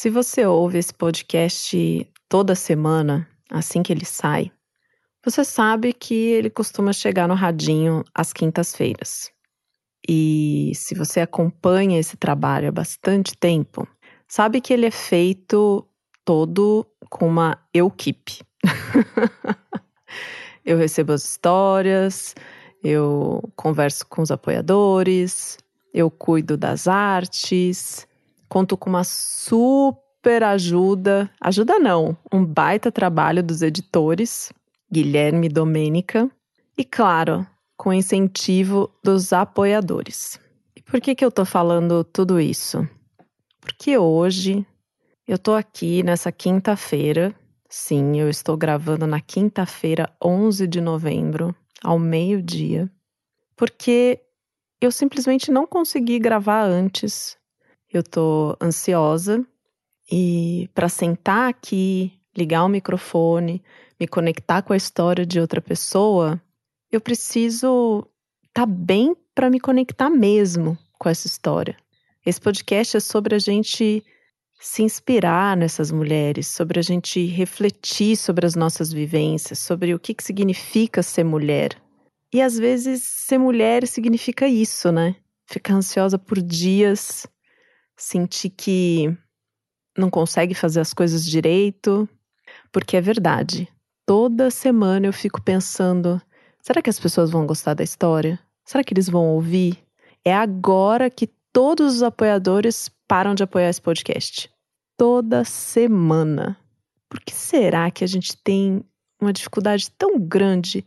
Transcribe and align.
Se 0.00 0.08
você 0.08 0.46
ouve 0.46 0.78
esse 0.78 0.94
podcast 0.94 2.08
toda 2.28 2.54
semana, 2.54 3.28
assim 3.50 3.82
que 3.82 3.92
ele 3.92 4.04
sai, 4.04 4.48
você 5.24 5.42
sabe 5.42 5.92
que 5.92 6.14
ele 6.14 6.48
costuma 6.48 6.92
chegar 6.92 7.26
no 7.26 7.34
radinho 7.34 8.04
às 8.14 8.32
quintas-feiras. 8.32 9.32
E 10.08 10.70
se 10.76 10.94
você 10.94 11.18
acompanha 11.18 11.98
esse 11.98 12.16
trabalho 12.16 12.68
há 12.68 12.70
bastante 12.70 13.36
tempo, 13.36 13.88
sabe 14.28 14.60
que 14.60 14.72
ele 14.72 14.86
é 14.86 14.90
feito 14.92 15.84
todo 16.24 16.86
com 17.10 17.26
uma 17.26 17.60
equipe. 17.74 18.38
eu 20.64 20.78
recebo 20.78 21.12
as 21.12 21.24
histórias, 21.24 22.36
eu 22.84 23.42
converso 23.56 24.06
com 24.06 24.22
os 24.22 24.30
apoiadores, 24.30 25.58
eu 25.92 26.08
cuido 26.08 26.56
das 26.56 26.86
artes, 26.86 28.06
conto 28.48 28.76
com 28.76 28.90
uma 28.90 29.04
super 29.04 30.42
ajuda, 30.42 31.30
ajuda 31.40 31.78
não, 31.78 32.16
um 32.32 32.44
baita 32.44 32.90
trabalho 32.90 33.42
dos 33.42 33.62
editores 33.62 34.52
Guilherme 34.90 35.48
Domênica, 35.48 36.30
e 36.76 36.84
claro, 36.84 37.46
com 37.76 37.92
incentivo 37.92 38.90
dos 39.04 39.32
apoiadores. 39.32 40.40
E 40.74 40.82
por 40.82 41.00
que, 41.00 41.14
que 41.14 41.24
eu 41.24 41.30
tô 41.30 41.44
falando 41.44 42.02
tudo 42.04 42.40
isso? 42.40 42.88
Porque 43.60 43.98
hoje 43.98 44.66
eu 45.26 45.38
tô 45.38 45.54
aqui 45.54 46.02
nessa 46.02 46.32
quinta-feira, 46.32 47.34
sim, 47.68 48.18
eu 48.18 48.30
estou 48.30 48.56
gravando 48.56 49.06
na 49.06 49.20
quinta-feira, 49.20 50.10
11 50.24 50.66
de 50.66 50.80
novembro, 50.80 51.54
ao 51.84 51.98
meio-dia, 51.98 52.90
porque 53.54 54.20
eu 54.80 54.90
simplesmente 54.90 55.50
não 55.50 55.66
consegui 55.66 56.18
gravar 56.18 56.64
antes. 56.64 57.37
Eu 57.92 58.02
tô 58.02 58.56
ansiosa 58.60 59.44
e 60.10 60.68
para 60.74 60.88
sentar 60.88 61.48
aqui, 61.48 62.12
ligar 62.36 62.64
o 62.64 62.68
microfone, 62.68 63.62
me 63.98 64.06
conectar 64.06 64.62
com 64.62 64.72
a 64.72 64.76
história 64.76 65.24
de 65.24 65.40
outra 65.40 65.60
pessoa, 65.60 66.40
eu 66.90 67.00
preciso 67.00 68.06
estar 68.46 68.66
tá 68.66 68.66
bem 68.66 69.16
para 69.34 69.50
me 69.50 69.60
conectar 69.60 70.10
mesmo 70.10 70.76
com 70.98 71.08
essa 71.08 71.26
história. 71.26 71.76
Esse 72.24 72.40
podcast 72.40 72.96
é 72.96 73.00
sobre 73.00 73.34
a 73.34 73.38
gente 73.38 74.04
se 74.60 74.82
inspirar 74.82 75.56
nessas 75.56 75.90
mulheres, 75.90 76.48
sobre 76.48 76.78
a 76.78 76.82
gente 76.82 77.24
refletir 77.26 78.16
sobre 78.16 78.44
as 78.46 78.54
nossas 78.54 78.92
vivências, 78.92 79.58
sobre 79.58 79.94
o 79.94 79.98
que, 79.98 80.12
que 80.12 80.24
significa 80.24 81.02
ser 81.02 81.24
mulher. 81.24 81.80
E 82.32 82.42
às 82.42 82.58
vezes 82.58 83.02
ser 83.02 83.38
mulher 83.38 83.86
significa 83.86 84.46
isso, 84.46 84.90
né? 84.90 85.14
Ficar 85.46 85.74
ansiosa 85.74 86.18
por 86.18 86.42
dias, 86.42 87.26
sentir 87.98 88.50
que 88.50 89.14
não 89.96 90.08
consegue 90.08 90.54
fazer 90.54 90.80
as 90.80 90.94
coisas 90.94 91.26
direito, 91.26 92.08
porque 92.72 92.96
é 92.96 93.00
verdade 93.00 93.68
toda 94.08 94.50
semana 94.50 95.06
eu 95.06 95.12
fico 95.12 95.42
pensando: 95.42 96.20
será 96.62 96.80
que 96.80 96.88
as 96.88 96.98
pessoas 96.98 97.30
vão 97.30 97.46
gostar 97.46 97.74
da 97.74 97.84
história? 97.84 98.40
Será 98.64 98.82
que 98.82 98.94
eles 98.94 99.06
vão 99.06 99.26
ouvir? 99.26 99.78
É 100.24 100.34
agora 100.34 101.10
que 101.10 101.26
todos 101.52 101.96
os 101.96 102.02
apoiadores 102.02 102.90
param 103.06 103.34
de 103.34 103.42
apoiar 103.42 103.68
esse 103.68 103.82
podcast. 103.82 104.50
Toda 104.96 105.44
semana. 105.44 106.58
Por 107.08 107.20
que 107.20 107.34
será 107.34 107.90
que 107.90 108.02
a 108.02 108.06
gente 108.06 108.36
tem 108.42 108.82
uma 109.20 109.32
dificuldade 109.32 109.90
tão 109.90 110.18
grande 110.18 110.84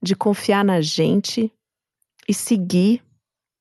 de 0.00 0.14
confiar 0.14 0.64
na 0.64 0.80
gente 0.80 1.52
e 2.28 2.34
seguir, 2.34 3.02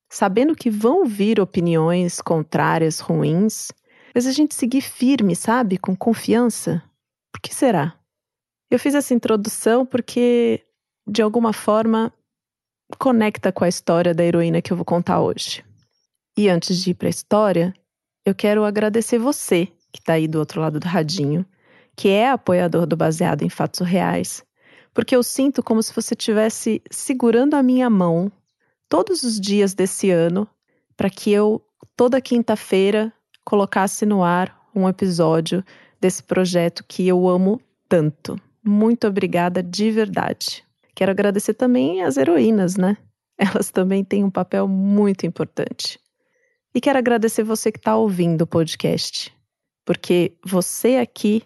sabendo 0.10 0.56
que 0.56 0.70
vão 0.70 1.06
vir 1.06 1.40
opiniões 1.40 2.22
contrárias, 2.22 3.00
ruins, 3.00 3.72
mas 4.14 4.26
a 4.26 4.32
gente 4.32 4.56
seguir 4.56 4.82
firme, 4.82 5.36
sabe? 5.36 5.78
Com 5.78 5.96
confiança? 5.96 6.84
Por 7.32 7.42
que 7.42 7.54
será? 7.54 7.96
Eu 8.72 8.80
fiz 8.80 8.96
essa 8.96 9.14
introdução 9.14 9.86
porque, 9.86 10.66
de 11.08 11.22
alguma 11.22 11.54
forma, 11.54 12.12
conecta 12.98 13.52
com 13.52 13.64
a 13.64 13.70
história 13.70 14.14
da 14.14 14.24
heroína 14.24 14.62
que 14.62 14.74
eu 14.74 14.78
vou 14.78 14.86
contar 14.86 15.22
hoje. 15.22 15.64
E 16.38 16.50
antes 16.50 16.82
de 16.82 16.92
ir 16.92 16.94
para 16.96 17.08
a 17.08 17.10
história, 17.10 17.74
eu 18.26 18.34
quero 18.34 18.64
agradecer 18.64 19.20
você 19.20 19.68
que 19.92 20.00
está 20.00 20.14
aí 20.14 20.28
do 20.28 20.40
outro 20.40 20.62
lado 20.62 20.80
do 20.80 20.88
radinho, 20.88 21.46
que 21.96 22.10
é 22.10 22.30
apoiador 22.30 22.86
do 22.86 22.96
Baseado 22.96 23.44
em 23.44 23.50
Fatos 23.50 23.86
Reais, 23.86 24.44
porque 24.94 25.16
eu 25.16 25.24
sinto 25.24 25.62
como 25.64 25.82
se 25.82 25.94
você 25.94 26.14
estivesse 26.14 26.82
segurando 26.90 27.56
a 27.56 27.64
minha 27.64 27.90
mão 27.90 28.32
todos 28.90 29.24
os 29.24 29.40
dias 29.40 29.74
desse 29.74 30.10
ano 30.10 30.48
para 30.98 31.10
que 31.10 31.32
eu, 31.32 31.64
toda 31.96 32.20
quinta-feira, 32.20 33.14
colocasse 33.46 34.06
no 34.06 34.24
ar 34.24 34.60
um 34.76 34.90
episódio 34.90 35.64
desse 36.02 36.24
projeto 36.24 36.84
que 36.88 37.08
eu 37.08 37.30
amo 37.30 37.62
tanto. 37.88 38.36
Muito 38.66 39.08
obrigada 39.08 39.64
de 39.64 39.92
verdade. 39.92 40.64
Quero 40.96 41.12
agradecer 41.12 41.54
também 41.54 42.04
às 42.04 42.18
heroínas, 42.18 42.76
né? 42.76 42.98
Elas 43.38 43.72
também 43.72 44.04
têm 44.04 44.24
um 44.24 44.30
papel 44.30 44.68
muito 44.68 45.26
importante. 45.26 46.00
E 46.76 46.82
quero 46.82 47.00
agradecer 47.00 47.44
você 47.44 47.72
que 47.72 47.80
está 47.80 47.96
ouvindo 47.96 48.42
o 48.42 48.48
podcast, 48.48 49.34
porque 49.86 50.34
você 50.46 50.98
aqui 50.98 51.44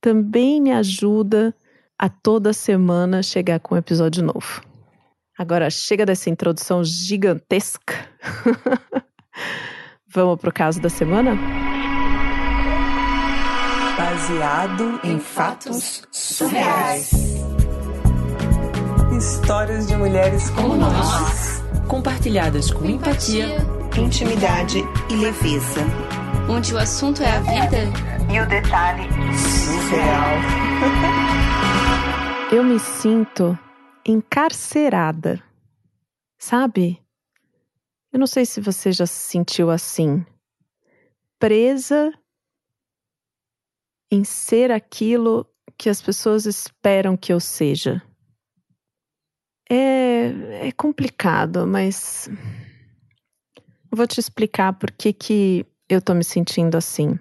também 0.00 0.60
me 0.60 0.72
ajuda 0.72 1.54
a 1.98 2.08
toda 2.08 2.52
semana 2.52 3.22
chegar 3.22 3.60
com 3.60 3.74
um 3.74 3.78
episódio 3.78 4.22
novo. 4.24 4.69
Agora 5.40 5.70
chega 5.70 6.04
dessa 6.04 6.28
introdução 6.28 6.84
gigantesca. 6.84 7.94
Vamos 10.12 10.38
pro 10.38 10.52
caso 10.52 10.78
da 10.82 10.90
semana? 10.90 11.34
baseado 13.96 15.00
em 15.02 15.18
fatos 15.18 16.02
surreais. 16.12 17.10
Histórias 19.16 19.86
de 19.86 19.96
mulheres 19.96 20.50
como 20.50 20.76
nós, 20.76 21.64
compartilhadas 21.88 22.70
com 22.70 22.84
empatia, 22.84 23.56
intimidade 23.96 24.84
e 25.08 25.16
leveza. 25.16 25.80
Onde 26.50 26.74
o 26.74 26.78
assunto 26.78 27.22
é 27.22 27.30
a 27.30 27.40
vida 27.40 27.78
e 28.30 28.40
o 28.40 28.46
detalhe 28.46 29.08
surreal. 29.38 30.36
Eu 32.52 32.62
me 32.62 32.78
sinto 32.78 33.58
encarcerada. 34.04 35.42
Sabe? 36.38 37.00
Eu 38.12 38.18
não 38.18 38.26
sei 38.26 38.44
se 38.44 38.60
você 38.60 38.92
já 38.92 39.06
se 39.06 39.30
sentiu 39.30 39.70
assim. 39.70 40.24
Presa 41.38 42.12
em 44.10 44.24
ser 44.24 44.70
aquilo 44.70 45.46
que 45.78 45.88
as 45.88 46.02
pessoas 46.02 46.44
esperam 46.44 47.16
que 47.16 47.32
eu 47.32 47.38
seja. 47.38 48.02
É, 49.70 50.66
é 50.68 50.72
complicado, 50.72 51.66
mas 51.66 52.28
vou 53.90 54.06
te 54.06 54.18
explicar 54.18 54.72
por 54.72 54.90
que, 54.90 55.12
que 55.12 55.64
eu 55.88 56.02
tô 56.02 56.12
me 56.12 56.24
sentindo 56.24 56.76
assim. 56.76 57.18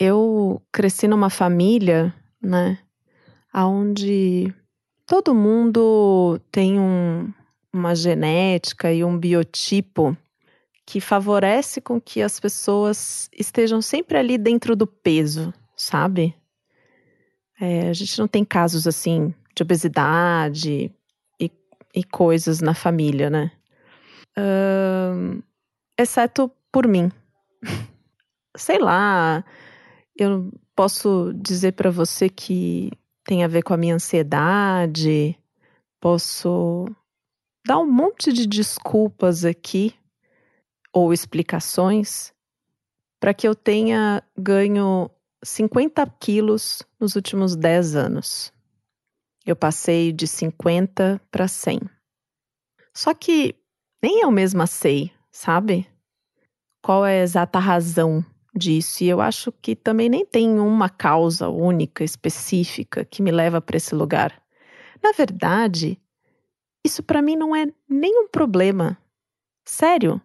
Eu 0.00 0.62
cresci 0.72 1.06
numa 1.06 1.28
família, 1.28 2.14
né, 2.40 2.78
onde 3.54 4.52
todo 5.06 5.34
mundo 5.34 6.40
tem 6.50 6.78
um, 6.78 7.32
uma 7.72 7.94
genética 7.94 8.92
e 8.92 9.04
um 9.04 9.18
biotipo 9.18 10.16
que 10.86 11.00
favorece 11.00 11.80
com 11.80 12.00
que 12.00 12.20
as 12.20 12.38
pessoas 12.40 13.28
estejam 13.32 13.80
sempre 13.80 14.18
ali 14.18 14.36
dentro 14.36 14.74
do 14.74 14.86
peso, 14.86 15.52
sabe? 15.76 16.34
É, 17.60 17.88
a 17.88 17.92
gente 17.92 18.18
não 18.18 18.26
tem 18.26 18.44
casos 18.44 18.86
assim 18.86 19.32
de 19.54 19.62
obesidade 19.62 20.92
e, 21.40 21.50
e 21.94 22.04
coisas 22.04 22.60
na 22.60 22.74
família, 22.74 23.30
né? 23.30 23.52
Uh, 24.36 25.42
exceto 25.98 26.50
por 26.70 26.86
mim. 26.88 27.10
Sei 28.56 28.78
lá, 28.78 29.44
eu 30.16 30.50
posso 30.74 31.32
dizer 31.34 31.72
para 31.72 31.90
você 31.90 32.28
que 32.28 32.90
tem 33.24 33.44
a 33.44 33.48
ver 33.48 33.62
com 33.62 33.72
a 33.72 33.76
minha 33.76 33.94
ansiedade, 33.94 35.38
posso 36.00 36.86
dar 37.66 37.78
um 37.78 37.90
monte 37.90 38.32
de 38.32 38.46
desculpas 38.46 39.44
aqui 39.44 39.94
ou 40.92 41.12
explicações 41.12 42.32
para 43.20 43.32
que 43.32 43.46
eu 43.46 43.54
tenha 43.54 44.22
ganho 44.36 45.10
50 45.44 46.04
quilos 46.18 46.82
nos 46.98 47.14
últimos 47.14 47.54
10 47.54 47.96
anos. 47.96 48.52
Eu 49.46 49.56
passei 49.56 50.12
de 50.12 50.26
50 50.26 51.20
para 51.30 51.48
100. 51.48 51.80
Só 52.94 53.14
que 53.14 53.54
nem 54.02 54.22
eu 54.22 54.30
mesma 54.30 54.66
sei, 54.66 55.12
sabe? 55.30 55.88
Qual 56.82 57.06
é 57.06 57.20
a 57.20 57.22
exata 57.22 57.58
razão 57.58 58.24
disso? 58.54 59.04
E 59.04 59.08
eu 59.08 59.20
acho 59.20 59.52
que 59.52 59.74
também 59.74 60.08
nem 60.08 60.24
tem 60.24 60.58
uma 60.58 60.88
causa 60.88 61.48
única, 61.48 62.04
específica, 62.04 63.04
que 63.04 63.22
me 63.22 63.30
leva 63.30 63.60
para 63.60 63.76
esse 63.76 63.94
lugar. 63.94 64.42
Na 65.02 65.12
verdade, 65.12 66.00
isso 66.84 67.02
para 67.02 67.22
mim 67.22 67.36
não 67.36 67.54
é 67.54 67.66
nenhum 67.88 68.28
problema. 68.28 68.98
Sério, 69.64 70.20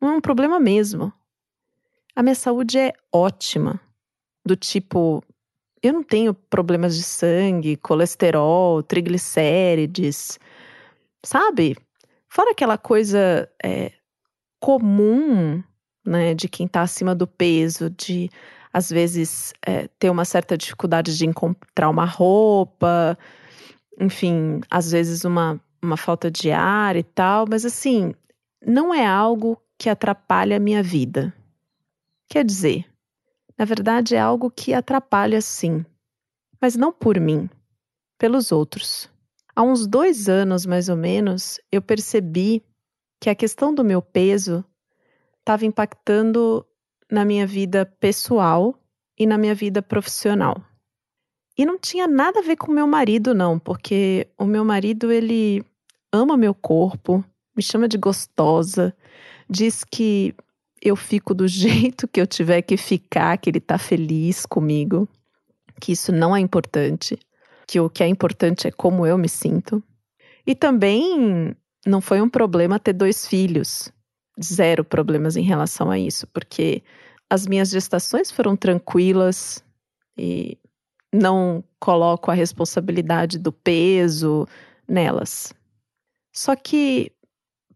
não 0.00 0.10
é 0.10 0.16
um 0.16 0.20
problema 0.20 0.60
mesmo. 0.60 1.12
A 2.14 2.22
minha 2.22 2.34
saúde 2.34 2.78
é 2.78 2.92
ótima. 3.12 3.80
Do 4.44 4.56
tipo, 4.56 5.22
eu 5.82 5.92
não 5.92 6.02
tenho 6.02 6.34
problemas 6.34 6.96
de 6.96 7.02
sangue, 7.02 7.76
colesterol, 7.76 8.82
triglicérides, 8.82 10.38
sabe? 11.24 11.76
Fora 12.28 12.50
aquela 12.52 12.76
coisa 12.76 13.50
é, 13.62 13.92
comum, 14.60 15.62
né, 16.04 16.34
de 16.34 16.48
quem 16.48 16.66
está 16.66 16.82
acima 16.82 17.14
do 17.14 17.26
peso, 17.26 17.90
de 17.90 18.30
às 18.72 18.88
vezes 18.90 19.52
é, 19.66 19.88
ter 19.98 20.10
uma 20.10 20.24
certa 20.24 20.56
dificuldade 20.56 21.16
de 21.16 21.26
encontrar 21.26 21.90
uma 21.90 22.06
roupa, 22.06 23.18
enfim, 24.00 24.60
às 24.70 24.90
vezes 24.90 25.24
uma, 25.24 25.60
uma 25.82 25.96
falta 25.96 26.30
de 26.30 26.50
ar 26.50 26.96
e 26.96 27.02
tal, 27.02 27.44
mas 27.48 27.64
assim, 27.64 28.14
não 28.64 28.94
é 28.94 29.06
algo 29.06 29.60
que 29.78 29.90
atrapalha 29.90 30.56
a 30.56 30.60
minha 30.60 30.82
vida. 30.82 31.34
Quer 32.28 32.44
dizer, 32.44 32.86
na 33.58 33.64
verdade 33.64 34.14
é 34.14 34.20
algo 34.20 34.50
que 34.50 34.72
atrapalha 34.72 35.40
sim, 35.42 35.84
mas 36.60 36.76
não 36.76 36.92
por 36.92 37.20
mim, 37.20 37.48
pelos 38.18 38.50
outros. 38.52 39.10
Há 39.54 39.62
uns 39.62 39.86
dois 39.86 40.30
anos, 40.30 40.64
mais 40.64 40.88
ou 40.88 40.96
menos, 40.96 41.60
eu 41.70 41.82
percebi 41.82 42.62
que 43.20 43.28
a 43.28 43.34
questão 43.34 43.74
do 43.74 43.84
meu 43.84 44.00
peso 44.00 44.64
estava 45.42 45.66
impactando 45.66 46.64
na 47.10 47.24
minha 47.24 47.46
vida 47.46 47.84
pessoal 47.84 48.74
e 49.18 49.26
na 49.26 49.36
minha 49.36 49.54
vida 49.54 49.82
profissional. 49.82 50.62
E 51.58 51.66
não 51.66 51.78
tinha 51.78 52.08
nada 52.08 52.38
a 52.38 52.42
ver 52.42 52.56
com 52.56 52.72
meu 52.72 52.86
marido, 52.86 53.34
não, 53.34 53.58
porque 53.58 54.26
o 54.38 54.46
meu 54.46 54.64
marido, 54.64 55.12
ele 55.12 55.62
ama 56.10 56.36
meu 56.36 56.54
corpo, 56.54 57.22
me 57.54 57.62
chama 57.62 57.86
de 57.86 57.98
gostosa, 57.98 58.96
diz 59.48 59.84
que 59.84 60.34
eu 60.80 60.96
fico 60.96 61.34
do 61.34 61.46
jeito 61.48 62.08
que 62.08 62.20
eu 62.20 62.26
tiver 62.26 62.62
que 62.62 62.76
ficar, 62.76 63.36
que 63.36 63.50
ele 63.50 63.60
tá 63.60 63.76
feliz 63.76 64.46
comigo, 64.46 65.06
que 65.80 65.92
isso 65.92 66.12
não 66.12 66.34
é 66.34 66.40
importante, 66.40 67.18
que 67.66 67.78
o 67.78 67.90
que 67.90 68.02
é 68.02 68.06
importante 68.06 68.66
é 68.68 68.70
como 68.70 69.04
eu 69.04 69.18
me 69.18 69.28
sinto. 69.28 69.82
E 70.46 70.54
também 70.54 71.54
não 71.86 72.00
foi 72.00 72.20
um 72.20 72.28
problema 72.28 72.78
ter 72.78 72.92
dois 72.92 73.26
filhos. 73.26 73.92
Zero 74.42 74.84
problemas 74.84 75.36
em 75.36 75.42
relação 75.42 75.90
a 75.90 75.98
isso, 75.98 76.26
porque 76.28 76.82
as 77.28 77.46
minhas 77.46 77.70
gestações 77.70 78.30
foram 78.30 78.56
tranquilas 78.56 79.64
e 80.16 80.58
não 81.12 81.62
coloco 81.78 82.30
a 82.30 82.34
responsabilidade 82.34 83.38
do 83.38 83.52
peso 83.52 84.46
nelas. 84.88 85.52
Só 86.32 86.56
que 86.56 87.12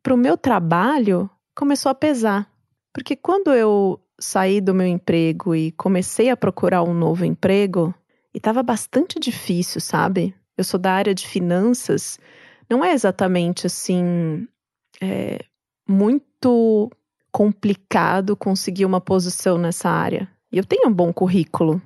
para 0.03 0.15
o 0.15 0.17
meu 0.17 0.37
trabalho 0.37 1.29
começou 1.55 1.91
a 1.91 1.95
pesar. 1.95 2.51
Porque 2.95 3.15
quando 3.15 3.53
eu 3.53 4.01
saí 4.19 4.61
do 4.61 4.75
meu 4.75 4.87
emprego 4.87 5.55
e 5.55 5.73
comecei 5.73 6.31
a 6.31 6.37
procurar 6.37 6.83
um 6.83 6.95
novo 6.95 7.25
emprego, 7.25 7.95
e 8.35 8.39
estava 8.39 8.63
bastante 8.63 9.19
difícil, 9.19 9.81
sabe? 9.81 10.35
Eu 10.57 10.65
sou 10.65 10.79
da 10.79 10.93
área 10.93 11.15
de 11.15 11.27
finanças, 11.27 12.19
não 12.69 12.85
é 12.85 12.93
exatamente 12.93 13.67
assim 13.67 14.47
é, 15.01 15.43
muito 15.89 16.26
complicado 17.31 18.37
conseguir 18.37 18.85
uma 18.85 19.01
posição 19.01 19.59
nessa 19.59 19.91
área. 19.91 20.29
E 20.51 20.59
eu 20.59 20.65
tenho 20.65 20.89
um 20.89 20.93
bom 20.93 21.13
currículo, 21.13 21.83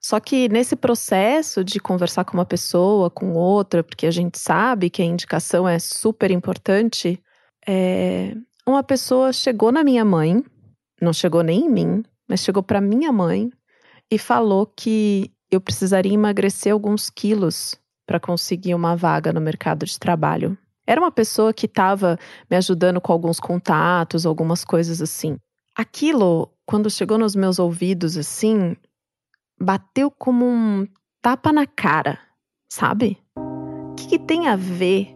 só 0.00 0.18
que 0.18 0.48
nesse 0.48 0.74
processo 0.74 1.62
de 1.62 1.78
conversar 1.78 2.24
com 2.24 2.34
uma 2.34 2.46
pessoa, 2.46 3.10
com 3.10 3.34
outra, 3.34 3.84
porque 3.84 4.06
a 4.06 4.10
gente 4.10 4.38
sabe 4.38 4.88
que 4.88 5.02
a 5.02 5.04
indicação 5.04 5.68
é 5.68 5.78
super 5.78 6.30
importante, 6.30 7.22
é... 7.66 8.34
uma 8.66 8.82
pessoa 8.82 9.32
chegou 9.32 9.70
na 9.70 9.84
minha 9.84 10.04
mãe, 10.04 10.42
não 11.00 11.12
chegou 11.12 11.42
nem 11.42 11.66
em 11.66 11.70
mim, 11.70 12.02
mas 12.26 12.40
chegou 12.40 12.62
para 12.62 12.80
minha 12.80 13.12
mãe 13.12 13.50
e 14.10 14.18
falou 14.18 14.66
que 14.66 15.30
eu 15.50 15.60
precisaria 15.60 16.14
emagrecer 16.14 16.72
alguns 16.72 17.10
quilos 17.10 17.74
para 18.06 18.18
conseguir 18.18 18.74
uma 18.74 18.96
vaga 18.96 19.32
no 19.32 19.40
mercado 19.40 19.84
de 19.84 19.98
trabalho. 19.98 20.56
Era 20.90 21.00
uma 21.00 21.12
pessoa 21.12 21.54
que 21.54 21.66
estava 21.66 22.18
me 22.50 22.56
ajudando 22.56 23.00
com 23.00 23.12
alguns 23.12 23.38
contatos, 23.38 24.26
algumas 24.26 24.64
coisas 24.64 25.00
assim. 25.00 25.36
Aquilo, 25.76 26.50
quando 26.66 26.90
chegou 26.90 27.16
nos 27.16 27.36
meus 27.36 27.60
ouvidos 27.60 28.16
assim, 28.16 28.74
bateu 29.56 30.10
como 30.10 30.44
um 30.44 30.84
tapa 31.22 31.52
na 31.52 31.64
cara, 31.64 32.18
sabe? 32.68 33.16
O 33.36 33.94
que, 33.94 34.08
que 34.08 34.18
tem 34.18 34.48
a 34.48 34.56
ver 34.56 35.14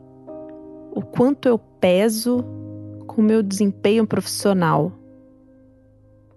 o 0.93 1.03
quanto 1.03 1.49
eu 1.49 1.59
peso 1.59 2.45
com 3.09 3.21
o 3.21 3.25
meu 3.25 3.43
desempenho 3.43 4.07
profissional? 4.07 4.93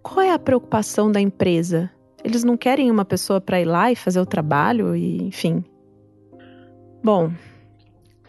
Qual 0.02 0.20
é 0.20 0.34
a 0.34 0.40
preocupação 0.40 1.12
da 1.12 1.22
empresa? 1.22 1.92
Eles 2.24 2.44
não 2.44 2.58
querem 2.58 2.90
uma 2.90 3.06
pessoa 3.06 3.40
para 3.40 3.62
ir 3.62 3.66
lá 3.66 3.92
e 3.92 3.96
fazer 3.96 4.20
o 4.20 4.26
trabalho 4.26 4.96
e, 4.96 5.22
enfim. 5.22 5.64
Bom, 7.04 7.32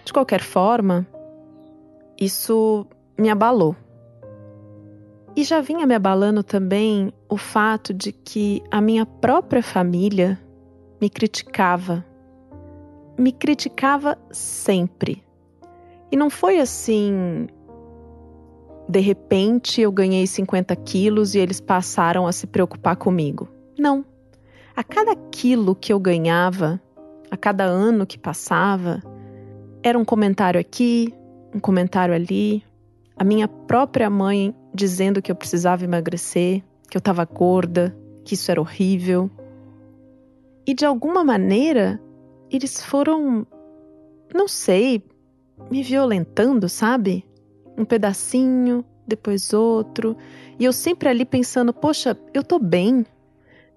de 0.05 0.12
qualquer 0.12 0.41
forma, 0.41 1.06
isso 2.21 2.87
me 3.19 3.31
abalou. 3.31 3.77
E 5.37 5.45
já 5.45 5.61
vinha 5.61 5.87
me 5.87 5.95
abalando 5.95 6.43
também 6.43 7.12
o 7.29 7.37
fato 7.37 7.95
de 7.95 8.11
que 8.11 8.62
a 8.71 8.81
minha 8.81 9.06
própria 9.06 9.62
família 9.62 10.37
me 11.00 11.09
criticava. 11.09 12.05
Me 13.17 13.31
criticava 13.31 14.19
sempre. 14.33 15.23
E 16.11 16.17
não 16.17 16.29
foi 16.29 16.59
assim. 16.59 17.47
De 18.89 19.00
repente 19.00 19.81
eu 19.81 19.93
ganhei 19.93 20.27
50 20.27 20.75
quilos 20.77 21.35
e 21.35 21.39
eles 21.39 21.61
passaram 21.61 22.27
a 22.27 22.33
se 22.33 22.47
preocupar 22.47 22.97
comigo. 22.97 23.49
Não. 23.79 24.05
A 24.75 24.83
cada 24.83 25.15
quilo 25.31 25.75
que 25.75 25.93
eu 25.93 26.00
ganhava, 26.00 26.81
a 27.31 27.37
cada 27.37 27.65
ano 27.65 28.06
que 28.06 28.19
passava, 28.19 29.03
era 29.83 29.99
um 29.99 30.05
comentário 30.05 30.61
aqui, 30.61 31.13
um 31.55 31.61
comentário 31.61 32.15
ali, 32.15 32.63
a 33.17 33.25
minha 33.25 33.49
própria 33.49 34.09
mãe 34.09 34.55
dizendo 34.75 35.21
que 35.21 35.31
eu 35.31 35.37
precisava 35.37 35.85
emagrecer, 35.85 36.63
que 36.89 36.97
eu 36.97 37.01
estava 37.01 37.25
gorda, 37.25 37.97
que 38.25 38.35
isso 38.35 38.51
era 38.51 38.61
horrível. 38.61 39.31
E 40.67 40.75
de 40.75 40.85
alguma 40.85 41.25
maneira, 41.25 42.01
eles 42.51 42.83
foram, 42.83 43.47
não 44.35 44.47
sei, 44.47 45.03
me 45.71 45.83
violentando, 45.83 46.69
sabe? 46.69 47.25
Um 47.77 47.85
pedacinho, 47.85 48.85
depois 49.07 49.53
outro. 49.53 50.17
E 50.59 50.65
eu 50.65 50.73
sempre 50.73 51.09
ali 51.09 51.25
pensando, 51.25 51.73
poxa, 51.73 52.17
eu 52.35 52.45
tô 52.45 52.59
bem. 52.59 53.05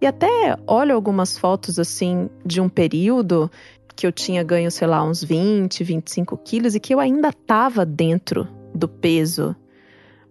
E 0.01 0.05
até 0.05 0.57
olho 0.67 0.95
algumas 0.95 1.37
fotos 1.37 1.79
assim 1.79 2.29
de 2.45 2.59
um 2.59 2.67
período 2.67 3.49
que 3.95 4.05
eu 4.07 4.11
tinha 4.11 4.43
ganho, 4.43 4.71
sei 4.71 4.87
lá, 4.87 5.03
uns 5.03 5.23
20, 5.23 5.83
25 5.83 6.37
quilos 6.37 6.75
e 6.75 6.79
que 6.79 6.93
eu 6.93 6.99
ainda 6.99 7.31
tava 7.31 7.85
dentro 7.85 8.47
do 8.73 8.87
peso 8.87 9.55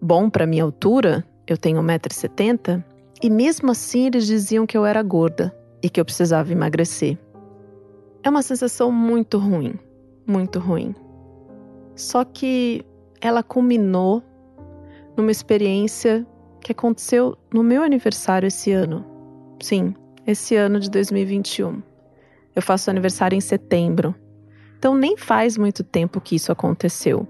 bom 0.00 0.31
para 0.31 0.47
minha 0.47 0.64
altura, 0.64 1.25
eu 1.47 1.57
tenho 1.57 1.83
1,70m, 1.83 2.83
e 3.23 3.29
mesmo 3.29 3.71
assim 3.71 4.07
eles 4.07 4.26
diziam 4.26 4.67
que 4.67 4.76
eu 4.76 4.85
era 4.85 5.02
gorda 5.02 5.55
e 5.83 5.90
que 5.90 6.00
eu 6.00 6.05
precisava 6.05 6.50
emagrecer. 6.50 7.19
É 8.23 8.31
uma 8.31 8.43
sensação 8.43 8.90
muito 8.90 9.38
ruim, 9.38 9.75
muito 10.26 10.59
ruim. 10.59 10.95
Só 11.95 12.25
que 12.25 12.85
ela 13.21 13.43
culminou 13.43 14.23
numa 15.17 15.31
experiência 15.31 16.26
que 16.61 16.73
aconteceu 16.73 17.37
no 17.52 17.62
meu 17.62 17.83
aniversário 17.83 18.47
esse 18.47 18.73
ano. 18.73 19.05
Sim, 19.61 19.95
esse 20.26 20.57
ano 20.57 20.81
de 20.81 20.90
2021. 20.90 21.83
Eu 22.54 22.62
faço 22.62 22.90
aniversário 22.90 23.37
em 23.37 23.40
setembro. 23.40 24.14
Então 24.78 24.95
nem 24.95 25.16
faz 25.16 25.57
muito 25.57 25.85
tempo 25.85 26.21
que 26.21 26.37
isso 26.37 26.50
aconteceu 26.50 27.28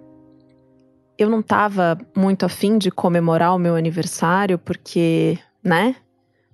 eu 1.21 1.29
não 1.29 1.41
estava 1.41 1.99
muito 2.17 2.47
afim 2.47 2.79
de 2.79 2.91
comemorar 2.91 3.55
o 3.55 3.59
meu 3.59 3.77
aniversário, 3.77 4.59
porque, 4.59 5.39
né? 5.63 5.95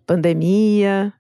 Pandemia, 0.05 1.13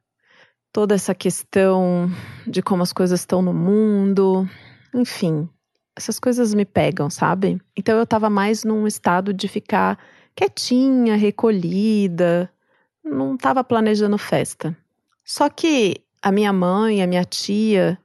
toda 0.73 0.97
essa 0.97 1.15
questão 1.15 2.11
de 2.45 2.61
como 2.61 2.83
as 2.83 2.93
coisas 2.93 3.21
estão 3.21 3.41
no 3.41 3.55
mundo, 3.55 4.49
enfim, 4.93 5.49
essas 5.97 6.19
coisas 6.19 6.53
me 6.55 6.65
pegam, 6.65 7.09
sabe? 7.09 7.62
Então 7.76 7.97
eu 7.97 8.03
estava 8.03 8.29
mais 8.29 8.65
num 8.65 8.85
estado 8.85 9.33
de 9.33 9.47
ficar 9.47 9.97
quietinha, 10.35 11.15
recolhida, 11.15 12.50
não 13.05 13.37
estava 13.37 13.62
planejando 13.62 14.19
festa. 14.19 14.76
Só 15.25 15.49
que 15.49 16.05
a 16.23 16.32
minha 16.32 16.52
mãe, 16.52 17.02
a 17.02 17.06
minha 17.06 17.25
tia 17.25 17.99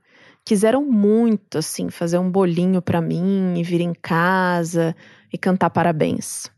quiseram 0.43 0.83
muito 0.83 1.57
assim 1.57 1.89
fazer 1.89 2.17
um 2.17 2.29
bolinho 2.29 2.81
para 2.81 3.01
mim 3.01 3.55
e 3.57 3.63
vir 3.63 3.81
em 3.81 3.93
casa 3.93 4.95
e 5.31 5.37
cantar 5.37 5.69
parabéns. 5.69 6.51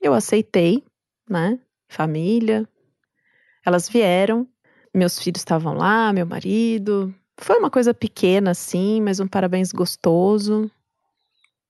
Eu 0.00 0.12
aceitei, 0.14 0.84
né? 1.28 1.58
Família. 1.88 2.68
Elas 3.64 3.88
vieram, 3.88 4.46
meus 4.92 5.18
filhos 5.18 5.40
estavam 5.40 5.74
lá, 5.74 6.12
meu 6.12 6.26
marido. 6.26 7.14
Foi 7.38 7.58
uma 7.58 7.70
coisa 7.70 7.94
pequena 7.94 8.50
assim, 8.50 9.00
mas 9.00 9.20
um 9.20 9.28
parabéns 9.28 9.72
gostoso. 9.72 10.70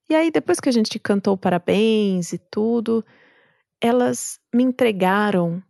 E 0.08 0.14
aí, 0.14 0.30
depois 0.30 0.60
que 0.60 0.68
a 0.68 0.72
gente 0.72 0.98
cantou 0.98 1.36
parabéns 1.36 2.32
e 2.32 2.38
tudo, 2.38 3.04
elas 3.80 4.38
me 4.52 4.62
entregaram 4.62 5.62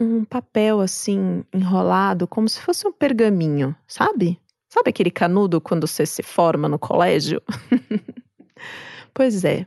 um 0.00 0.24
papel 0.24 0.80
assim 0.80 1.44
enrolado, 1.52 2.26
como 2.26 2.48
se 2.48 2.60
fosse 2.60 2.86
um 2.88 2.92
pergaminho, 2.92 3.76
sabe? 3.86 4.40
Sabe 4.68 4.90
aquele 4.90 5.10
canudo 5.10 5.60
quando 5.60 5.86
você 5.86 6.06
se 6.06 6.22
forma 6.22 6.68
no 6.68 6.78
colégio? 6.78 7.42
pois 9.12 9.44
é. 9.44 9.66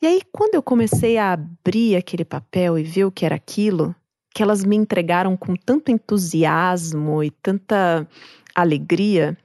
E 0.00 0.06
aí, 0.06 0.20
quando 0.32 0.56
eu 0.56 0.62
comecei 0.62 1.16
a 1.16 1.32
abrir 1.32 1.94
aquele 1.94 2.24
papel 2.24 2.76
e 2.76 2.82
ver 2.82 3.04
o 3.04 3.12
que 3.12 3.24
era 3.24 3.36
aquilo, 3.36 3.94
que 4.34 4.42
elas 4.42 4.64
me 4.64 4.74
entregaram 4.74 5.36
com 5.36 5.54
tanto 5.54 5.92
entusiasmo 5.92 7.22
e 7.22 7.30
tanta 7.30 8.08
alegria, 8.54 9.38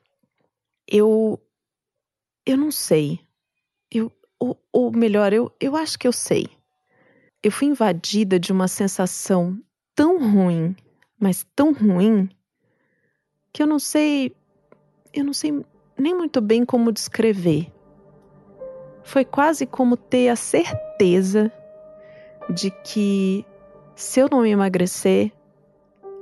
eu. 0.87 1.39
Eu 2.45 2.57
não 2.57 2.71
sei. 2.71 3.19
Eu, 3.91 4.11
ou, 4.39 4.57
ou 4.71 4.91
melhor, 4.91 5.33
eu, 5.33 5.53
eu 5.59 5.75
acho 5.75 5.99
que 5.99 6.07
eu 6.07 6.13
sei. 6.13 6.47
Eu 7.43 7.51
fui 7.51 7.67
invadida 7.67 8.39
de 8.39 8.51
uma 8.51 8.67
sensação 8.67 9.61
tão 9.97 10.19
ruim, 10.19 10.75
mas 11.19 11.43
tão 11.55 11.73
ruim, 11.73 12.29
que 13.51 13.63
eu 13.63 13.67
não 13.67 13.79
sei. 13.79 14.31
Eu 15.11 15.25
não 15.25 15.33
sei 15.33 15.65
nem 15.97 16.13
muito 16.13 16.39
bem 16.39 16.63
como 16.63 16.91
descrever. 16.91 17.73
Foi 19.03 19.25
quase 19.25 19.65
como 19.65 19.97
ter 19.97 20.29
a 20.29 20.35
certeza 20.35 21.51
de 22.53 22.69
que 22.69 23.43
se 23.95 24.19
eu 24.19 24.27
não 24.29 24.45
emagrecer, 24.45 25.31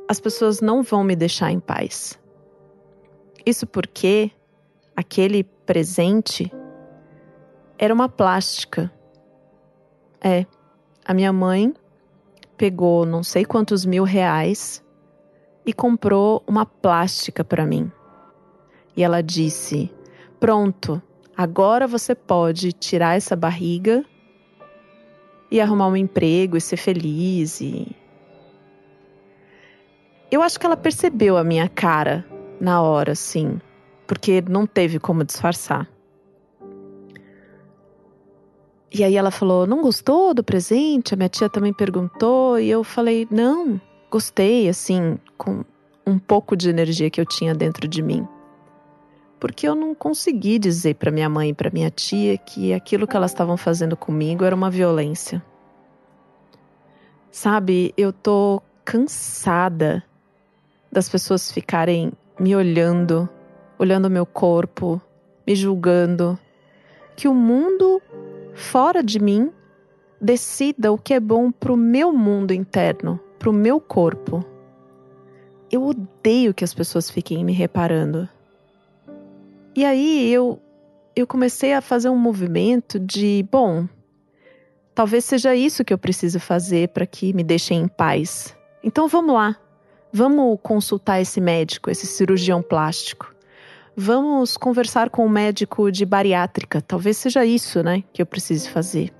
as 0.07 0.21
pessoas 0.21 0.61
não 0.61 0.81
vão 0.81 1.03
me 1.03 1.15
deixar 1.15 1.51
em 1.51 1.59
paz. 1.59 2.17
Isso 3.45 3.67
porque 3.67 4.31
aquele 4.95 5.43
presente 5.43 6.49
era 7.77 7.93
uma 7.93 8.07
plástica. 8.07 8.89
É, 10.21 10.45
a 11.03 11.13
minha 11.13 11.33
mãe 11.33 11.73
pegou 12.57 13.05
não 13.05 13.23
sei 13.23 13.45
quantos 13.45 13.85
mil 13.85 14.03
reais 14.03 14.83
e 15.65 15.73
comprou 15.73 16.43
uma 16.47 16.65
plástica 16.65 17.43
para 17.43 17.65
mim. 17.65 17.91
E 18.95 19.03
ela 19.03 19.21
disse: 19.21 19.91
Pronto, 20.39 21.01
agora 21.35 21.87
você 21.87 22.13
pode 22.15 22.71
tirar 22.71 23.17
essa 23.17 23.35
barriga 23.35 24.05
e 25.49 25.59
arrumar 25.59 25.87
um 25.87 25.95
emprego 25.95 26.57
e 26.57 26.61
ser 26.61 26.77
feliz. 26.77 27.61
E... 27.61 27.95
Eu 30.31 30.41
acho 30.41 30.59
que 30.59 30.65
ela 30.65 30.77
percebeu 30.77 31.37
a 31.37 31.43
minha 31.43 31.67
cara 31.67 32.25
na 32.59 32.81
hora, 32.81 33.15
sim, 33.15 33.59
porque 34.07 34.41
não 34.47 34.65
teve 34.65 34.99
como 34.99 35.23
disfarçar. 35.23 35.89
E 38.97 39.03
aí 39.03 39.17
ela 39.17 39.29
falou: 39.29 39.67
Não 39.67 39.81
gostou 39.81 40.33
do 40.33 40.41
presente? 40.41 41.13
A 41.13 41.17
minha 41.17 41.27
tia 41.27 41.49
também 41.49 41.73
perguntou. 41.73 42.57
E 42.57 42.69
eu 42.69 42.81
falei: 42.81 43.27
Não, 43.29 43.79
gostei, 44.09 44.69
assim, 44.69 45.19
com 45.37 45.65
um 46.07 46.17
pouco 46.17 46.55
de 46.55 46.69
energia 46.69 47.09
que 47.09 47.19
eu 47.19 47.25
tinha 47.25 47.53
dentro 47.53 47.89
de 47.89 48.01
mim. 48.01 48.25
Porque 49.37 49.67
eu 49.67 49.75
não 49.75 49.93
consegui 49.93 50.57
dizer 50.57 50.95
para 50.95 51.11
minha 51.11 51.27
mãe 51.27 51.49
e 51.49 51.53
para 51.53 51.69
minha 51.69 51.89
tia 51.89 52.37
que 52.37 52.73
aquilo 52.73 53.05
que 53.05 53.17
elas 53.17 53.31
estavam 53.31 53.57
fazendo 53.57 53.97
comigo 53.97 54.45
era 54.45 54.55
uma 54.55 54.69
violência. 54.69 55.43
Sabe, 57.29 57.93
eu 57.97 58.13
tô 58.13 58.61
cansada 58.85 60.01
das 60.89 61.09
pessoas 61.09 61.51
ficarem 61.51 62.13
me 62.39 62.55
olhando, 62.55 63.27
olhando 63.77 64.09
meu 64.09 64.25
corpo, 64.25 65.01
me 65.45 65.53
julgando. 65.53 66.39
Que 67.13 67.27
o 67.27 67.33
mundo 67.33 68.01
fora 68.55 69.03
de 69.03 69.19
mim 69.19 69.51
decida 70.19 70.91
o 70.91 70.97
que 70.97 71.13
é 71.13 71.19
bom 71.19 71.51
para 71.51 71.71
o 71.71 71.77
meu 71.77 72.11
mundo 72.11 72.53
interno, 72.53 73.19
para 73.37 73.49
o 73.49 73.53
meu 73.53 73.79
corpo. 73.79 74.43
Eu 75.71 75.85
odeio 75.85 76.53
que 76.53 76.63
as 76.63 76.73
pessoas 76.73 77.09
fiquem 77.09 77.43
me 77.43 77.51
reparando. 77.51 78.27
E 79.75 79.83
aí 79.83 80.31
eu 80.31 80.59
eu 81.15 81.25
comecei 81.25 81.73
a 81.73 81.81
fazer 81.81 82.09
um 82.09 82.17
movimento 82.17 82.99
de, 82.99 83.47
bom, 83.49 83.87
talvez 84.93 85.23
seja 85.23 85.55
isso 85.55 85.85
que 85.85 85.93
eu 85.93 85.97
preciso 85.97 86.41
fazer 86.41 86.89
para 86.89 87.05
que 87.05 87.33
me 87.33 87.43
deixem 87.43 87.83
em 87.83 87.87
paz. 87.87 88.55
Então 88.83 89.07
vamos 89.07 89.33
lá. 89.33 89.55
Vamos 90.11 90.59
consultar 90.61 91.21
esse 91.21 91.39
médico, 91.39 91.89
esse 91.89 92.05
cirurgião 92.05 92.61
plástico. 92.61 93.34
Vamos 93.97 94.57
conversar 94.57 95.09
com 95.09 95.23
o 95.23 95.25
um 95.27 95.29
médico 95.29 95.89
de 95.89 96.05
bariátrica. 96.05 96.81
Talvez 96.81 97.15
seja 97.15 97.45
isso, 97.45 97.81
né, 97.81 98.03
que 98.11 98.21
eu 98.21 98.25
precise 98.25 98.69
fazer. 98.69 99.13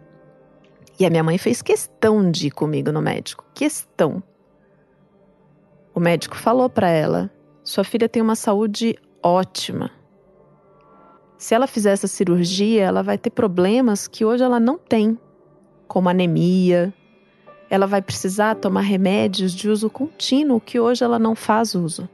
E 1.00 1.06
a 1.06 1.10
minha 1.10 1.24
mãe 1.24 1.38
fez 1.38 1.62
questão 1.62 2.30
de 2.30 2.48
ir 2.48 2.52
comigo 2.52 2.92
no 2.92 3.02
médico. 3.02 3.46
Questão. 3.54 4.22
O 5.94 6.00
médico 6.00 6.36
falou 6.36 6.70
para 6.70 6.90
ela: 6.90 7.32
sua 7.64 7.86
filha 7.86 8.10
tem 8.10 8.22
uma 8.22 8.36
saúde 8.36 8.98
ótima. 9.24 9.92
Se 11.38 11.56
ela 11.56 11.68
fizer 11.68 11.92
essa 11.92 12.08
cirurgia, 12.08 12.84
ela 12.84 13.02
vai 13.02 13.18
ter 13.18 13.30
problemas 13.30 14.10
que 14.10 14.26
hoje 14.26 14.44
ela 14.44 14.60
não 14.60 14.78
tem, 14.78 15.18
como 15.88 16.10
anemia. 16.10 16.94
Ela 17.70 17.88
vai 17.88 18.02
precisar 18.02 18.56
tomar 18.56 18.82
remédios 18.82 19.54
de 19.54 19.70
uso 19.70 19.90
contínuo 19.90 20.60
que 20.60 20.80
hoje 20.80 21.04
ela 21.04 21.18
não 21.18 21.34
faz 21.34 21.76
uso. 21.76 22.10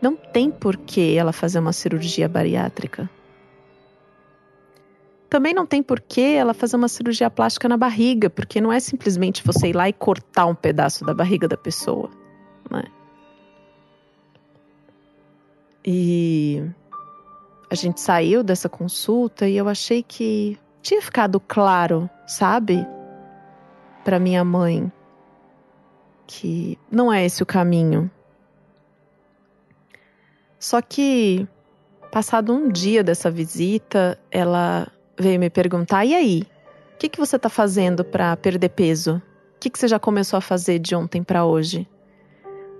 Não 0.00 0.16
tem 0.16 0.50
por 0.50 0.76
que 0.76 1.16
ela 1.16 1.32
fazer 1.32 1.58
uma 1.58 1.72
cirurgia 1.72 2.28
bariátrica. 2.28 3.08
Também 5.28 5.52
não 5.52 5.66
tem 5.66 5.82
por 5.82 6.00
que 6.00 6.20
ela 6.20 6.54
fazer 6.54 6.76
uma 6.76 6.86
cirurgia 6.86 7.28
plástica 7.28 7.68
na 7.68 7.76
barriga, 7.76 8.30
porque 8.30 8.60
não 8.60 8.72
é 8.72 8.78
simplesmente 8.78 9.42
você 9.44 9.68
ir 9.68 9.72
lá 9.72 9.88
e 9.88 9.92
cortar 9.92 10.46
um 10.46 10.54
pedaço 10.54 11.04
da 11.04 11.12
barriga 11.12 11.48
da 11.48 11.56
pessoa. 11.56 12.08
Né? 12.70 12.84
E 15.84 16.62
a 17.68 17.74
gente 17.74 18.00
saiu 18.00 18.44
dessa 18.44 18.68
consulta 18.68 19.48
e 19.48 19.56
eu 19.56 19.68
achei 19.68 20.02
que 20.02 20.56
tinha 20.80 21.02
ficado 21.02 21.40
claro, 21.40 22.08
sabe, 22.26 22.86
para 24.04 24.20
minha 24.20 24.44
mãe, 24.44 24.92
que 26.26 26.78
não 26.90 27.12
é 27.12 27.24
esse 27.24 27.42
o 27.42 27.46
caminho. 27.46 28.10
Só 30.64 30.80
que, 30.80 31.46
passado 32.10 32.50
um 32.54 32.70
dia 32.70 33.04
dessa 33.04 33.30
visita, 33.30 34.18
ela 34.30 34.90
veio 35.20 35.38
me 35.38 35.50
perguntar: 35.50 36.06
e 36.06 36.14
aí? 36.14 36.42
O 36.94 36.96
que, 36.96 37.10
que 37.10 37.18
você 37.18 37.36
está 37.36 37.50
fazendo 37.50 38.02
para 38.02 38.34
perder 38.34 38.70
peso? 38.70 39.16
O 39.56 39.60
que, 39.60 39.68
que 39.68 39.78
você 39.78 39.86
já 39.86 39.98
começou 39.98 40.38
a 40.38 40.40
fazer 40.40 40.78
de 40.78 40.96
ontem 40.96 41.22
para 41.22 41.44
hoje? 41.44 41.86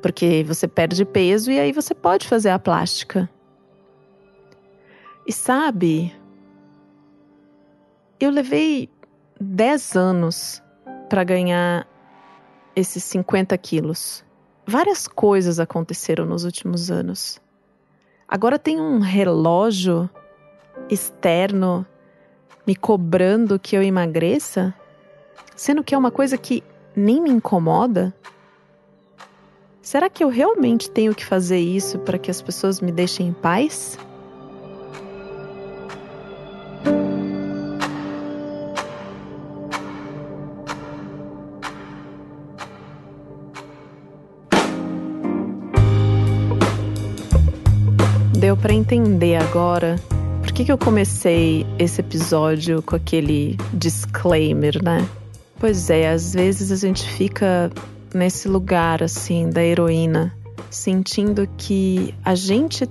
Porque 0.01 0.43
você 0.45 0.67
perde 0.67 1.05
peso 1.05 1.51
e 1.51 1.61
aí 1.61 1.73
você 1.73 1.95
pode 1.95 2.27
fazer 2.27 2.49
a 2.49 2.59
plástica. 2.59 3.29
E 5.27 5.33
sabe, 5.33 6.11
eu 8.19 8.31
levei 8.31 8.89
10 9.39 9.95
anos 9.95 10.63
para 11.11 11.23
ganhar 11.23 11.87
esses 12.75 13.05
50 13.05 13.59
quilos. 13.59 14.25
Várias 14.67 15.07
coisas 15.07 15.61
aconteceram 15.61 16.25
nos 16.25 16.45
últimos 16.47 16.91
anos. 16.91 17.44
Agora 18.35 18.59
tem 18.59 18.81
um 18.81 18.99
relógio 18.99 20.11
externo 20.91 21.87
me 22.67 22.75
cobrando 22.75 23.61
que 23.61 23.77
eu 23.77 23.81
emagreça, 23.81 24.75
sendo 25.55 25.85
que 25.85 25.95
é 25.95 25.99
uma 25.99 26.11
coisa 26.11 26.37
que 26.37 26.61
nem 26.97 27.23
me 27.23 27.31
incomoda? 27.31 28.13
Será 29.81 30.11
que 30.11 30.25
eu 30.25 30.29
realmente 30.29 30.91
tenho 30.91 31.15
que 31.15 31.25
fazer 31.25 31.61
isso 31.61 32.01
para 32.01 32.19
que 32.19 32.29
as 32.29 32.43
pessoas 32.43 32.81
me 32.81 32.91
deixem 32.91 33.29
em 33.29 33.33
paz? 33.33 33.97
Deu 48.45 48.59
para 48.59 48.75
entender 48.75 49.37
agora 49.37 49.97
por 50.43 50.53
que, 50.53 50.67
que 50.67 50.71
eu 50.71 50.77
comecei 50.77 51.65
esse 51.79 52.03
episódio 52.03 52.83
com 52.83 52.95
aquele 52.95 53.57
disclaimer, 53.73 54.85
né? 54.85 55.09
Pois 55.59 55.89
é, 55.89 56.11
às 56.11 56.35
vezes 56.35 56.71
a 56.71 56.77
gente 56.77 57.09
fica 57.09 57.71
nesse 58.15 58.47
lugar 58.47 59.03
assim 59.03 59.49
da 59.49 59.65
heroína, 59.65 60.31
sentindo 60.69 61.49
que 61.57 62.15
a 62.23 62.35
gente 62.35 62.87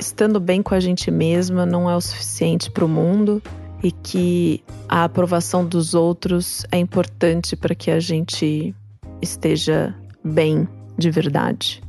estando 0.00 0.40
bem 0.40 0.62
com 0.62 0.74
a 0.74 0.80
gente 0.80 1.10
mesma 1.10 1.66
não 1.66 1.90
é 1.90 1.94
o 1.94 2.00
suficiente 2.00 2.70
para 2.70 2.86
o 2.86 2.88
mundo 2.88 3.42
e 3.82 3.92
que 3.92 4.64
a 4.88 5.04
aprovação 5.04 5.66
dos 5.66 5.92
outros 5.92 6.64
é 6.72 6.78
importante 6.78 7.54
para 7.54 7.74
que 7.74 7.90
a 7.90 8.00
gente 8.00 8.74
esteja 9.20 9.94
bem 10.24 10.66
de 10.96 11.10
verdade. 11.10 11.82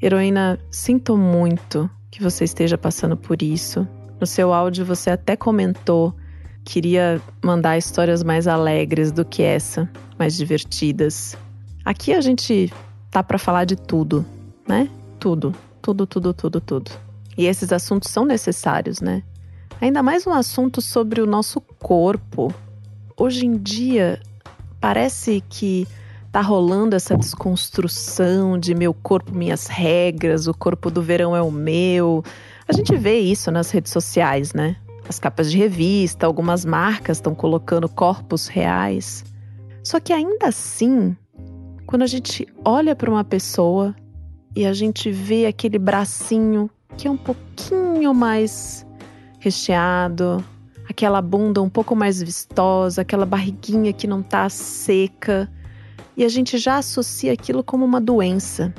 Heroína, 0.00 0.56
sinto 0.70 1.16
muito 1.16 1.90
que 2.10 2.22
você 2.22 2.44
esteja 2.44 2.76
passando 2.76 3.16
por 3.16 3.42
isso. 3.42 3.86
No 4.20 4.26
seu 4.26 4.52
áudio 4.52 4.84
você 4.84 5.10
até 5.10 5.36
comentou 5.36 6.14
queria 6.64 7.20
mandar 7.42 7.78
histórias 7.78 8.22
mais 8.22 8.46
alegres 8.46 9.12
do 9.12 9.24
que 9.24 9.42
essa, 9.42 9.88
mais 10.18 10.36
divertidas. 10.36 11.36
Aqui 11.84 12.12
a 12.12 12.20
gente 12.20 12.72
tá 13.10 13.22
para 13.22 13.38
falar 13.38 13.64
de 13.64 13.76
tudo, 13.76 14.24
né? 14.68 14.88
Tudo, 15.18 15.54
tudo, 15.82 16.06
tudo, 16.06 16.32
tudo, 16.32 16.60
tudo. 16.60 16.90
E 17.36 17.46
esses 17.46 17.72
assuntos 17.72 18.10
são 18.10 18.24
necessários, 18.24 19.00
né? 19.00 19.22
Ainda 19.80 20.02
mais 20.02 20.26
um 20.26 20.32
assunto 20.32 20.80
sobre 20.80 21.20
o 21.20 21.26
nosso 21.26 21.60
corpo. 21.60 22.54
Hoje 23.16 23.46
em 23.46 23.56
dia, 23.56 24.20
parece 24.80 25.42
que 25.48 25.88
tá 26.32 26.40
rolando 26.40 26.94
essa 26.94 27.16
desconstrução 27.16 28.58
de 28.58 28.74
meu 28.74 28.94
corpo, 28.94 29.34
minhas 29.34 29.66
regras, 29.66 30.46
o 30.46 30.54
corpo 30.54 30.90
do 30.90 31.02
verão 31.02 31.34
é 31.34 31.42
o 31.42 31.50
meu. 31.50 32.24
A 32.68 32.72
gente 32.72 32.96
vê 32.96 33.18
isso 33.18 33.50
nas 33.50 33.70
redes 33.70 33.92
sociais, 33.92 34.54
né? 34.54 34.76
As 35.08 35.18
capas 35.18 35.50
de 35.50 35.58
revista, 35.58 36.26
algumas 36.26 36.64
marcas 36.64 37.16
estão 37.16 37.34
colocando 37.34 37.88
corpos 37.88 38.46
reais. 38.46 39.24
Só 39.82 39.98
que 39.98 40.12
ainda 40.12 40.46
assim, 40.46 41.16
quando 41.84 42.02
a 42.02 42.06
gente 42.06 42.46
olha 42.64 42.94
para 42.94 43.10
uma 43.10 43.24
pessoa 43.24 43.94
e 44.54 44.64
a 44.66 44.72
gente 44.72 45.10
vê 45.10 45.46
aquele 45.46 45.78
bracinho 45.78 46.70
que 46.96 47.08
é 47.08 47.10
um 47.10 47.16
pouquinho 47.16 48.14
mais 48.14 48.86
recheado, 49.40 50.44
aquela 50.88 51.20
bunda 51.20 51.60
um 51.60 51.68
pouco 51.68 51.96
mais 51.96 52.22
vistosa, 52.22 53.02
aquela 53.02 53.26
barriguinha 53.26 53.92
que 53.92 54.06
não 54.06 54.22
tá 54.22 54.48
seca, 54.48 55.50
e 56.16 56.24
a 56.24 56.28
gente 56.28 56.58
já 56.58 56.78
associa 56.78 57.32
aquilo 57.32 57.62
como 57.62 57.84
uma 57.84 58.00
doença, 58.00 58.74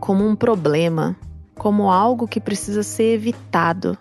como 0.00 0.26
um 0.26 0.36
problema, 0.36 1.16
como 1.54 1.90
algo 1.90 2.28
que 2.28 2.40
precisa 2.40 2.82
ser 2.82 3.14
evitado. 3.14 3.96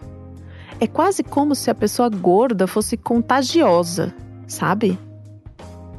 É 0.80 0.88
quase 0.88 1.24
como 1.24 1.56
se 1.56 1.70
a 1.70 1.76
pessoa 1.76 2.10
gorda 2.10 2.68
fosse 2.68 2.98
contagiosa, 2.98 4.14
sabe? 4.48 5.00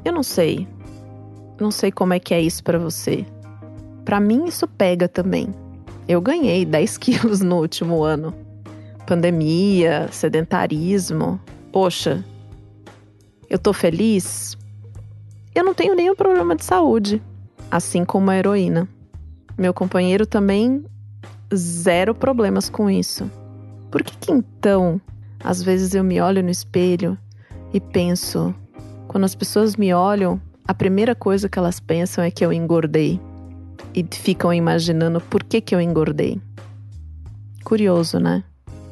Eu 0.04 0.12
não 0.12 0.22
sei. 0.22 0.68
Não 1.58 1.70
sei 1.70 1.90
como 1.90 2.12
é 2.12 2.18
que 2.18 2.34
é 2.34 2.40
isso 2.40 2.62
para 2.62 2.78
você. 2.78 3.26
Para 4.04 4.20
mim 4.20 4.44
isso 4.44 4.68
pega 4.68 5.08
também. 5.08 5.48
Eu 6.06 6.20
ganhei 6.20 6.64
10 6.64 6.98
quilos 6.98 7.40
no 7.40 7.56
último 7.56 8.02
ano. 8.02 8.34
Pandemia, 9.06 10.08
sedentarismo. 10.12 11.40
Poxa, 11.72 12.24
eu 13.48 13.58
tô 13.58 13.72
feliz? 13.72 14.56
Eu 15.56 15.64
não 15.64 15.72
tenho 15.72 15.94
nenhum 15.94 16.14
problema 16.14 16.54
de 16.54 16.62
saúde, 16.66 17.22
assim 17.70 18.04
como 18.04 18.30
a 18.30 18.36
heroína. 18.36 18.86
Meu 19.56 19.72
companheiro 19.72 20.26
também 20.26 20.84
zero 21.54 22.14
problemas 22.14 22.68
com 22.68 22.90
isso. 22.90 23.30
Por 23.90 24.02
que, 24.02 24.14
que 24.18 24.30
então, 24.30 25.00
às 25.42 25.62
vezes 25.62 25.94
eu 25.94 26.04
me 26.04 26.20
olho 26.20 26.42
no 26.42 26.50
espelho 26.50 27.16
e 27.72 27.80
penso, 27.80 28.54
quando 29.08 29.24
as 29.24 29.34
pessoas 29.34 29.76
me 29.76 29.94
olham, 29.94 30.38
a 30.68 30.74
primeira 30.74 31.14
coisa 31.14 31.48
que 31.48 31.58
elas 31.58 31.80
pensam 31.80 32.22
é 32.22 32.30
que 32.30 32.44
eu 32.44 32.52
engordei 32.52 33.18
e 33.94 34.04
ficam 34.12 34.52
imaginando 34.52 35.22
por 35.22 35.42
que, 35.42 35.62
que 35.62 35.74
eu 35.74 35.80
engordei. 35.80 36.38
Curioso, 37.64 38.20
né? 38.20 38.44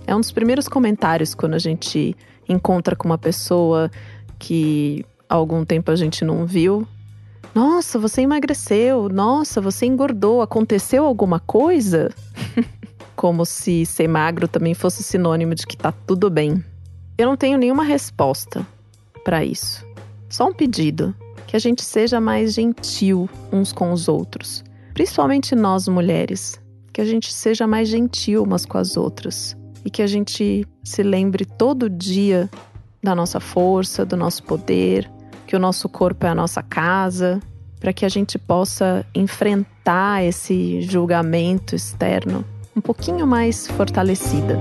É 0.06 0.16
um 0.16 0.20
dos 0.20 0.32
primeiros 0.32 0.66
comentários 0.66 1.34
quando 1.34 1.52
a 1.52 1.58
gente 1.58 2.16
encontra 2.48 2.96
com 2.96 3.06
uma 3.06 3.18
pessoa 3.18 3.90
que 4.38 5.04
há 5.28 5.34
algum 5.34 5.64
tempo 5.64 5.90
a 5.90 5.96
gente 5.96 6.24
não 6.24 6.46
viu. 6.46 6.86
Nossa, 7.54 7.98
você 7.98 8.22
emagreceu. 8.22 9.08
Nossa, 9.08 9.60
você 9.60 9.86
engordou. 9.86 10.42
Aconteceu 10.42 11.04
alguma 11.04 11.38
coisa? 11.38 12.10
Como 13.14 13.46
se 13.46 13.86
ser 13.86 14.08
magro 14.08 14.48
também 14.48 14.74
fosse 14.74 15.02
sinônimo 15.02 15.54
de 15.54 15.66
que 15.66 15.76
tá 15.76 15.92
tudo 15.92 16.28
bem. 16.28 16.62
Eu 17.16 17.28
não 17.28 17.36
tenho 17.36 17.56
nenhuma 17.56 17.84
resposta 17.84 18.66
para 19.24 19.44
isso. 19.44 19.86
Só 20.28 20.48
um 20.48 20.52
pedido: 20.52 21.14
que 21.46 21.56
a 21.56 21.60
gente 21.60 21.82
seja 21.82 22.20
mais 22.20 22.52
gentil 22.54 23.30
uns 23.52 23.72
com 23.72 23.92
os 23.92 24.08
outros, 24.08 24.64
principalmente 24.92 25.54
nós 25.54 25.86
mulheres. 25.86 26.60
Que 26.92 27.00
a 27.00 27.04
gente 27.04 27.32
seja 27.32 27.66
mais 27.66 27.88
gentil 27.88 28.42
umas 28.42 28.64
com 28.64 28.78
as 28.78 28.96
outras 28.96 29.56
e 29.84 29.90
que 29.90 30.00
a 30.02 30.06
gente 30.06 30.66
se 30.82 31.02
lembre 31.02 31.44
todo 31.44 31.90
dia 31.90 32.48
da 33.04 33.14
nossa 33.14 33.38
força, 33.38 34.04
do 34.04 34.16
nosso 34.16 34.42
poder, 34.42 35.10
que 35.46 35.54
o 35.54 35.58
nosso 35.58 35.88
corpo 35.88 36.26
é 36.26 36.30
a 36.30 36.34
nossa 36.34 36.62
casa, 36.62 37.40
para 37.78 37.92
que 37.92 38.04
a 38.04 38.08
gente 38.08 38.38
possa 38.38 39.04
enfrentar 39.14 40.24
esse 40.24 40.80
julgamento 40.82 41.76
externo 41.76 42.44
um 42.74 42.80
pouquinho 42.80 43.26
mais 43.26 43.66
fortalecida. 43.68 44.58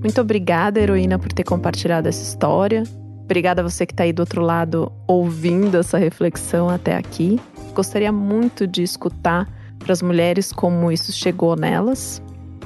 Muito 0.00 0.20
obrigada, 0.20 0.80
heroína, 0.80 1.18
por 1.18 1.32
ter 1.32 1.44
compartilhado 1.44 2.08
essa 2.08 2.22
história. 2.22 2.82
Obrigada 3.24 3.62
a 3.62 3.64
você 3.64 3.86
que 3.86 3.92
está 3.92 4.02
aí 4.02 4.12
do 4.12 4.20
outro 4.20 4.42
lado 4.42 4.90
ouvindo 5.06 5.78
essa 5.78 5.96
reflexão 5.96 6.68
até 6.68 6.96
aqui. 6.96 7.40
Gostaria 7.72 8.10
muito 8.10 8.66
de 8.66 8.82
escutar 8.82 9.48
para 9.78 9.92
as 9.92 10.02
mulheres 10.02 10.52
como 10.52 10.90
isso 10.90 11.12
chegou 11.12 11.54
nelas. 11.56 12.20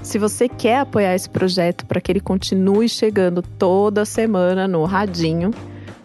Se 0.07 0.19
você 0.19 0.49
quer 0.49 0.79
apoiar 0.79 1.16
esse 1.16 1.29
projeto 1.29 1.85
para 1.85 2.01
que 2.01 2.12
ele 2.12 2.21
continue 2.21 2.88
chegando 2.88 3.42
toda 3.42 4.05
semana 4.05 4.69
no 4.69 4.85
radinho, 4.85 5.51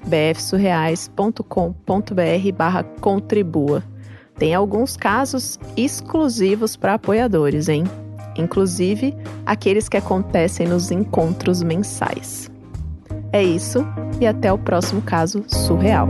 bfsurreais.com.br 0.08 2.52
barra 2.58 2.84
contribua. 3.00 3.84
Tem 4.40 4.56
alguns 4.56 4.98
casos 4.98 5.60
exclusivos 5.78 6.76
para 6.76 6.96
apoiadores, 6.96 7.70
hein? 7.70 7.84
Inclusive 8.36 9.16
aqueles 9.46 9.88
que 9.88 9.98
acontecem 9.98 10.68
nos 10.68 10.90
encontros 10.90 11.62
mensais. 11.62 12.50
É 13.32 13.44
isso 13.44 13.86
e 14.20 14.26
até 14.26 14.52
o 14.52 14.58
próximo 14.58 15.04
caso 15.04 15.44
surreal. 15.48 16.10